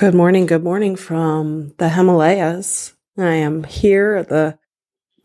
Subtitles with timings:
[0.00, 0.46] Good morning.
[0.46, 2.94] Good morning from the Himalayas.
[3.18, 4.58] I am here at the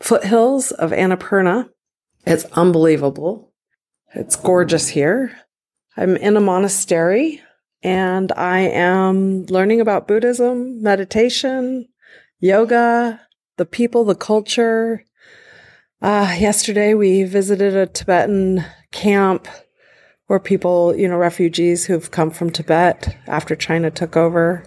[0.01, 1.69] foothills of Annapurna.
[2.27, 3.53] It's unbelievable.
[4.13, 5.31] It's gorgeous here.
[5.95, 7.41] I'm in a monastery
[7.83, 11.87] and I am learning about Buddhism, meditation,
[12.41, 13.21] yoga,
[13.55, 15.05] the people, the culture.
[16.01, 19.47] Uh, yesterday we visited a Tibetan camp
[20.27, 24.63] where people, you know, refugees who've come from Tibet after China took over.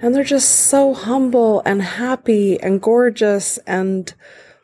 [0.00, 4.12] And they're just so humble and happy and gorgeous and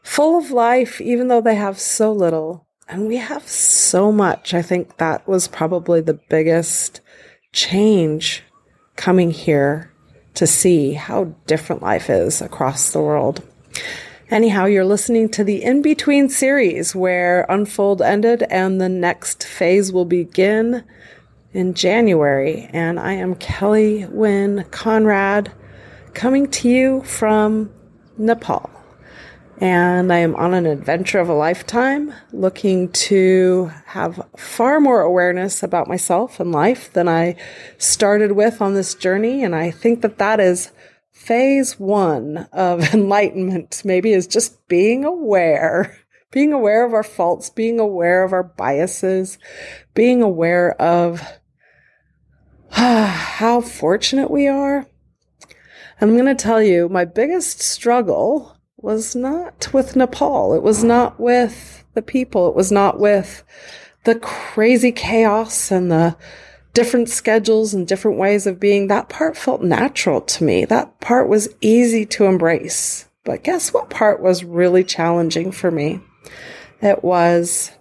[0.02, 2.66] full of life, even though they have so little.
[2.88, 4.55] And we have so much.
[4.55, 7.00] I think that was probably the biggest
[7.52, 8.42] change
[8.97, 9.92] coming here
[10.34, 13.42] to see how different life is across the world.
[14.30, 19.91] Anyhow, you're listening to the in between series where Unfold ended and the next phase
[19.91, 20.84] will begin
[21.55, 22.69] in January.
[22.74, 25.50] And I am Kellee Wynne Conrad
[26.12, 27.72] coming to you from
[28.19, 28.69] Nepal.
[29.62, 35.62] And I am on an adventure of a lifetime looking to have far more awareness
[35.62, 37.34] about myself and life than I
[37.78, 39.42] started with on this journey.
[39.42, 40.70] And I think that that is
[41.19, 45.98] phase one of enlightenment, maybe is just being aware,
[46.30, 49.36] being aware of our faults, being aware of our biases,
[49.94, 51.20] being aware of
[52.70, 54.86] how fortunate we are.
[56.00, 60.55] And I'm going to tell you, my biggest struggle was not with Nepal.
[60.55, 62.48] It was not with the people.
[62.48, 63.42] It was not with
[64.05, 66.16] the crazy chaos and the
[66.79, 70.65] different schedules and different ways of being, that part felt natural to me.
[70.65, 73.09] That part was easy to embrace.
[73.25, 75.99] But guess what part was really challenging for me?
[76.81, 77.73] It was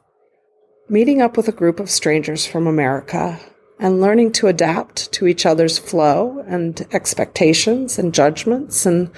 [0.90, 3.40] meeting up with a group of strangers from America
[3.80, 8.84] and learning to adapt to each other's flow and expectations and judgments.
[8.88, 9.12] And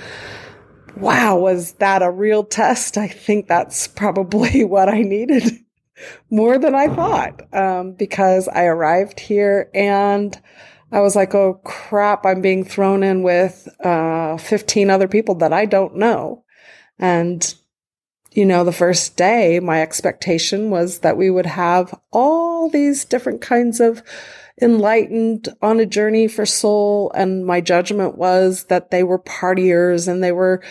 [0.98, 2.98] wow, was that a real test?
[2.98, 5.58] I think that's probably what I needed
[6.30, 10.40] more than I thought um, because I arrived here and
[10.92, 15.54] I was like, oh crap, I'm being thrown in with uh, 15 other people that
[15.54, 16.44] I don't know.
[16.98, 17.54] And,
[18.32, 23.42] you know, the first day, my expectation was that we would have all these different
[23.42, 24.02] kinds of
[24.62, 27.12] enlightened on a journey for soul.
[27.16, 30.64] And my judgment was that they were partiers and they were,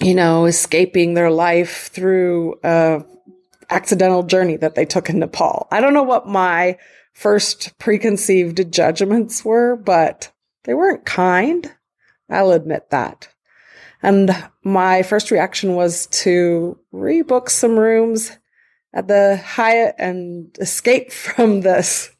[0.00, 3.02] you know, escaping their life through a
[3.72, 5.66] accidental journey that they took in Nepal.
[5.70, 6.78] I don't know what my
[7.12, 10.32] first preconceived judgments were, but
[10.64, 11.72] they weren't kind.
[12.30, 13.28] I'll admit that.
[14.02, 14.30] And
[14.64, 18.36] my first reaction was to rebook some rooms
[18.92, 22.10] at the Hyatt and escape from this.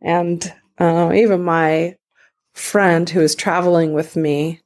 [0.00, 1.96] And uh, even my
[2.54, 4.60] friend who was traveling with me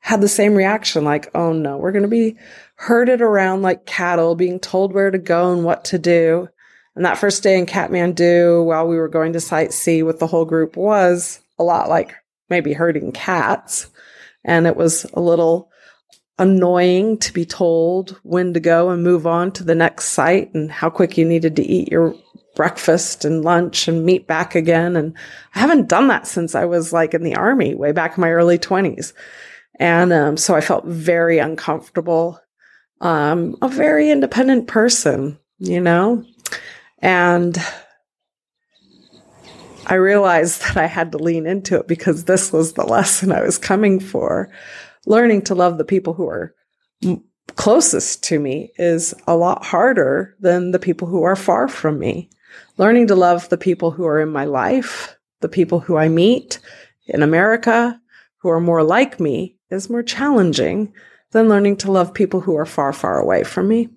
[0.00, 2.36] had the same reaction like, oh no, we're going to be
[2.78, 6.48] herded around like cattle, being told where to go and what to do.
[6.94, 10.44] And that first day in Kathmandu, while we were going to sightsee with the whole
[10.44, 12.14] group, was a lot like
[12.48, 13.90] maybe herding cats.
[14.44, 15.70] And it was a little
[16.38, 20.70] annoying to be told when to go and move on to the next site and
[20.70, 22.14] how quick you needed to eat your
[22.54, 24.94] breakfast and lunch and meet back again.
[24.94, 25.14] And
[25.54, 28.30] I haven't done that since I was like in the army way back in my
[28.30, 29.12] early 20s.
[29.80, 32.40] And um, so I felt very uncomfortable.
[33.00, 36.24] Um, a very independent person, you know?
[36.98, 37.56] And
[39.86, 43.42] I realized that I had to lean into it because this was the lesson I
[43.42, 44.50] was coming for.
[45.06, 46.54] Learning to love the people who are
[47.56, 52.30] closest to me is a lot harder than the people who are far from me.
[52.76, 56.60] Learning to love the people who are in my life, the people who I meet
[57.06, 58.00] in America,
[58.38, 60.92] who are more like me, is more challenging
[61.32, 63.88] than learning to love people who are far, far away from me.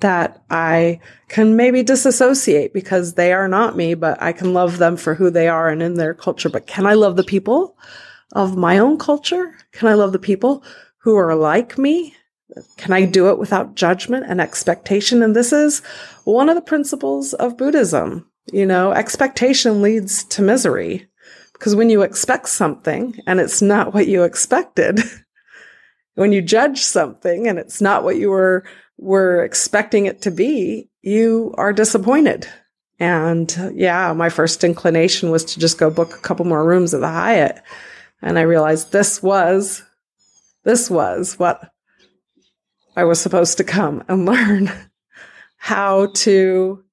[0.00, 4.96] That I can maybe disassociate because they are not me, but I can love them
[4.96, 6.48] for who they are and in their culture.
[6.48, 7.76] But can I love the people
[8.32, 9.54] of my own culture?
[9.72, 10.64] Can I love the people
[10.98, 12.14] who are like me?
[12.78, 15.22] Can I do it without judgment and expectation?
[15.22, 15.80] And this is
[16.24, 18.26] one of the principles of Buddhism.
[18.52, 21.08] You know, expectation leads to misery.
[21.52, 25.00] Because when you expect something and it's not what you expected,
[26.14, 28.64] when you judge something and it's not what you were
[28.98, 32.46] were expecting it to be, you are disappointed.
[32.98, 37.00] And yeah, my first inclination was to just go book a couple more rooms at
[37.00, 37.62] the Hyatt.
[38.20, 39.82] And I realized this was
[40.64, 41.72] this was what
[42.96, 44.70] I was supposed to come and learn
[45.56, 46.84] how to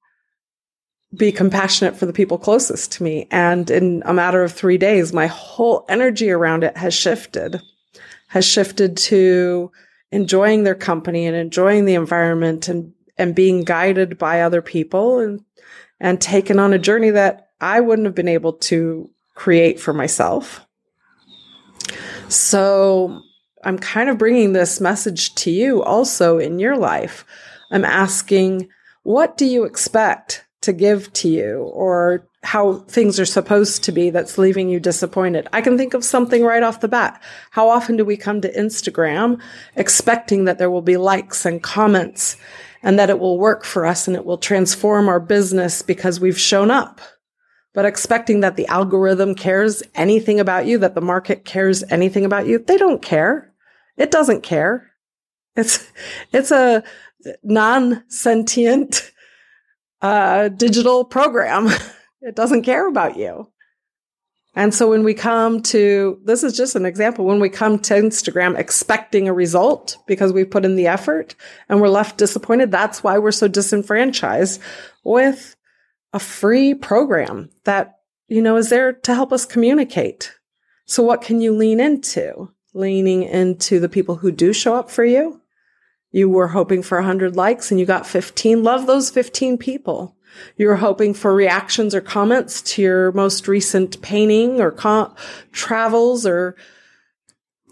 [1.16, 3.26] be compassionate for the people closest to me.
[3.30, 7.60] And in a matter of three days, my whole energy around it has shifted,
[8.28, 9.70] has shifted to
[10.10, 15.44] enjoying their company and enjoying the environment and, and being guided by other people and,
[16.00, 20.64] and taken on a journey that I wouldn't have been able to create for myself.
[22.28, 23.22] So
[23.64, 27.24] I'm kind of bringing this message to you also in your life.
[27.70, 28.68] I'm asking,
[29.02, 34.10] what do you expect to give to you or how things are supposed to be
[34.10, 35.48] that's leaving you disappointed.
[35.52, 37.22] I can think of something right off the bat.
[37.50, 39.40] How often do we come to Instagram
[39.76, 42.36] expecting that there will be likes and comments
[42.82, 46.38] and that it will work for us and it will transform our business because we've
[46.38, 47.00] shown up?
[47.74, 52.46] But expecting that the algorithm cares anything about you, that the market cares anything about
[52.46, 53.52] you, they don't care.
[53.96, 54.90] It doesn't care.
[55.56, 55.90] It's,
[56.32, 56.82] it's a
[57.42, 59.10] non-sentient,
[60.00, 61.68] uh, digital program.
[62.20, 63.50] it doesn't care about you.
[64.54, 67.94] And so when we come to, this is just an example, when we come to
[67.94, 71.36] Instagram expecting a result because we put in the effort
[71.68, 74.60] and we're left disappointed, that's why we're so disenfranchised
[75.04, 75.54] with
[76.12, 80.32] a free program that, you know, is there to help us communicate.
[80.86, 82.50] So what can you lean into?
[82.74, 85.37] Leaning into the people who do show up for you
[86.10, 88.62] you were hoping for 100 likes and you got 15.
[88.62, 90.16] Love those 15 people.
[90.56, 94.70] You were hoping for reactions or comments to your most recent painting or
[95.52, 96.56] travels or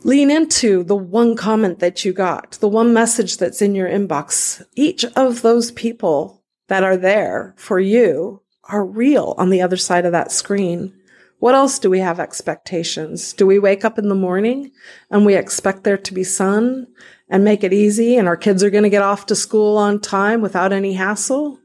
[0.05, 4.65] lean into the one comment that you got, the one message that's in your inbox.
[4.75, 10.05] Each of those people that are there for you are real on the other side
[10.05, 10.93] of that screen.
[11.39, 13.33] What else do we have expectations?
[13.33, 14.73] Do we wake up in the morning
[15.11, 16.87] and we expect there to be sun
[17.29, 20.01] and make it easy and our kids are going to get off to school on
[20.01, 21.59] time without any hassle,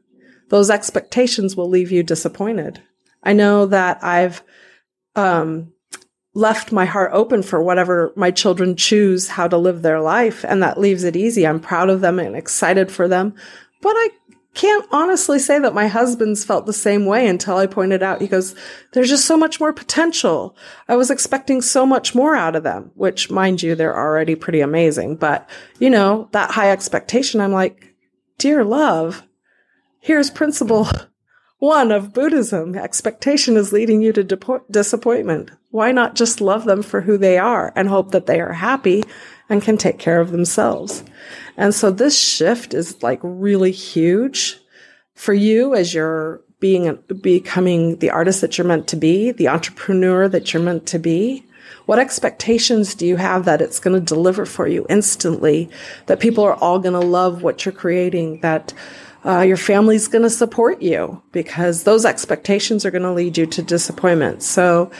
[0.49, 2.81] those expectations will leave you disappointed.
[3.23, 4.43] I know that I've
[5.15, 5.73] um,
[6.33, 10.63] left my heart open for whatever my children choose how to live their life, and
[10.63, 11.45] that leaves it easy.
[11.45, 13.35] I'm proud of them and excited for them.
[13.81, 14.09] But I
[14.53, 18.27] can't honestly say that my husband's felt the same way until I pointed out, he
[18.27, 18.53] goes,
[18.92, 20.56] there's just so much more potential.
[20.89, 24.59] I was expecting so much more out of them, which mind you, they're already pretty
[24.59, 25.15] amazing.
[25.15, 25.50] But
[25.80, 27.95] you know, that high expectation, I'm like,
[28.38, 29.24] dear love,
[30.00, 30.88] here's principle
[31.62, 32.75] one of Buddhism.
[32.75, 35.51] Expectation is leading you to depo- disappointment.
[35.69, 39.04] Why not just love them for who they are and hope that they are happy
[39.51, 41.03] and can take care of themselves?
[41.57, 44.59] And so this shift is like really huge
[45.13, 50.27] for you as you're being becoming the artist that you're meant to be, the entrepreneur
[50.30, 51.45] that you're meant to be.
[51.86, 55.69] What expectations do you have that it's going to deliver for you instantly?
[56.06, 58.42] That people are all going to love what you're creating?
[58.42, 58.74] That
[59.25, 63.45] uh, your family's going to support you because those expectations are going to lead you
[63.47, 64.44] to disappointment.
[64.44, 64.92] So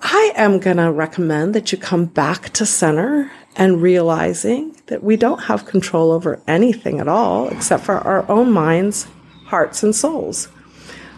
[0.00, 5.16] I am going to recommend that you come back to center and realizing that we
[5.16, 9.08] don't have control over anything at all except for our own minds,
[9.46, 10.48] hearts, and souls.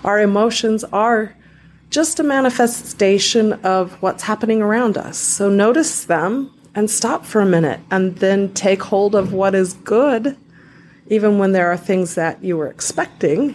[0.02, 1.36] Our emotions are
[1.90, 5.18] just a manifestation of what's happening around us.
[5.18, 9.74] So notice them and stop for a minute and then take hold of what is
[9.74, 10.36] good,
[11.08, 13.54] even when there are things that you were expecting.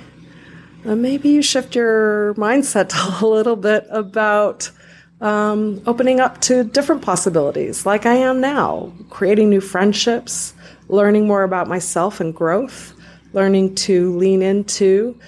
[0.85, 2.91] Uh, maybe you shift your mindset
[3.21, 4.69] a little bit about
[5.25, 10.53] um, opening up to different possibilities, like I am now, creating new friendships,
[10.87, 12.93] learning more about myself and growth,
[13.33, 15.19] learning to lean into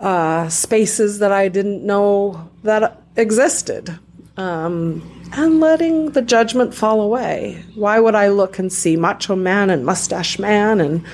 [0.00, 3.98] uh, spaces that I didn't know that existed,
[4.38, 5.02] um,
[5.34, 7.62] and letting the judgment fall away.
[7.74, 11.04] Why would I look and see Macho Man and Mustache Man and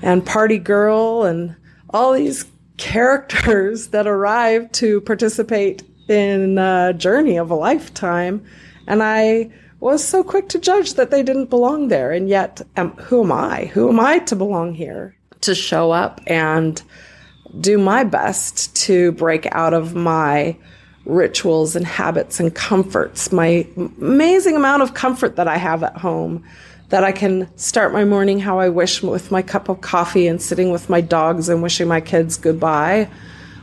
[0.00, 1.56] and Party Girl and
[1.90, 2.46] all these
[2.78, 8.44] characters that arrive to participate in a journey of a lifetime.
[8.86, 12.12] And I was so quick to judge that they didn't belong there.
[12.12, 13.66] And yet, um, who am I?
[13.66, 15.16] Who am I to belong here?
[15.42, 16.80] To show up and
[17.60, 20.56] do my best to break out of my
[21.04, 26.42] rituals and habits and comforts, my amazing amount of comfort that I have at home,
[26.88, 30.40] that I can start my morning how I wish with my cup of coffee and
[30.40, 33.08] sitting with my dogs and wishing my kids goodbye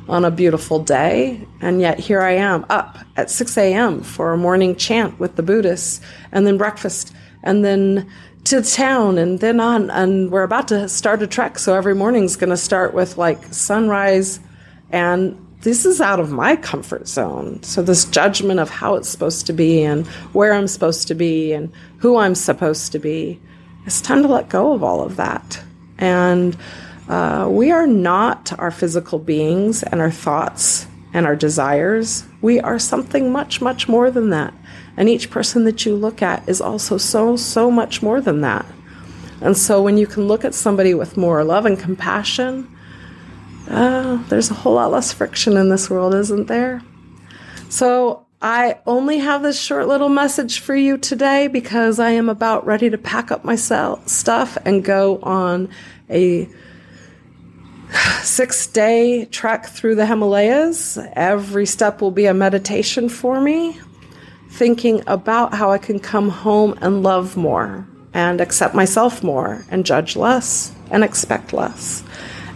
[0.10, 1.48] on a beautiful day.
[1.62, 4.02] And yet here I am up at 6 a.m.
[4.02, 8.10] for a morning chant with the Buddhists and then breakfast and then
[8.46, 9.90] to town and then on.
[9.90, 11.60] And we're about to start a trek.
[11.60, 14.40] So every morning's going to start with like sunrise.
[14.92, 17.62] And this is out of my comfort zone.
[17.64, 21.54] So this judgment of how it's supposed to be and where I'm supposed to be
[21.54, 23.40] and who I'm supposed to be.
[23.86, 25.62] It's time to let go of all of that.
[25.98, 26.58] And
[27.12, 32.24] Uh, we are not our physical beings and our thoughts and our desires.
[32.40, 34.54] We are something much, much more than that.
[34.96, 38.66] And each person that you look at is also so, so much more than that.
[39.42, 42.74] And so when you can look at somebody with more love and compassion,
[43.70, 46.82] uh, there's a whole lot less friction in this world, isn't there?
[47.68, 52.66] So I only have this short little message for you today because I am about
[52.66, 55.68] ready to pack up my stuff and go on
[56.10, 56.48] a
[58.24, 60.98] six day trek through the Himalayas.
[61.14, 63.80] Every step will be a meditation for me,
[64.50, 69.86] thinking about how I can come home and love more and accept myself more and
[69.86, 72.04] judge less and expect less.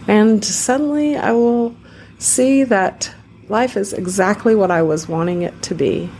[0.08, 1.74] And suddenly I will
[2.18, 3.12] see that
[3.48, 6.10] life is exactly what I was wanting it to be.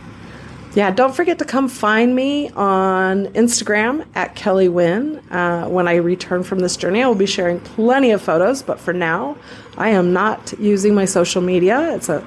[0.77, 5.17] Yeah, don't forget to come find me on Instagram at Kellee Wynne.
[5.31, 8.79] Uh, when I return from this journey, I will be sharing plenty of photos, but
[8.79, 9.37] for now,
[9.75, 11.95] I am not using my social media.
[11.95, 12.23] It's a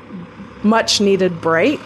[0.65, 1.79] much needed break.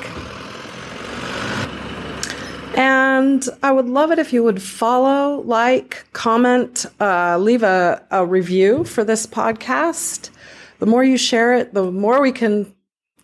[2.78, 8.25] And I would love it if you would follow, like, comment, uh, leave a, a
[8.25, 10.30] review for this podcast.
[10.78, 12.74] The more you share it, the more we can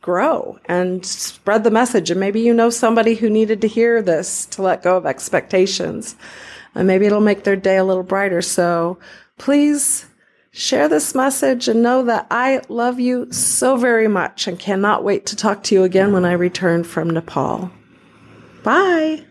[0.00, 2.10] grow and spread the message.
[2.10, 6.16] And maybe you know somebody who needed to hear this to let go of expectations.
[6.74, 8.42] And maybe it'll make their day a little brighter.
[8.42, 8.98] So
[9.38, 10.06] please
[10.52, 15.26] share this message and know that I love you so very much and cannot wait
[15.26, 17.70] to talk to you again when I return from Nepal.
[18.62, 19.29] Bye.